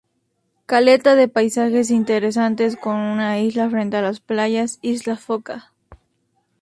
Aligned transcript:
Caleta 0.65 1.13
de 1.13 1.27
paisajes 1.27 1.91
interesantes 1.91 2.75
con 2.75 2.95
una 2.95 3.39
isla 3.39 3.69
frente 3.69 3.97
a 3.97 4.01
las 4.01 4.19
playas: 4.19 4.79
Isla 4.81 5.15
Foca. 5.15 5.71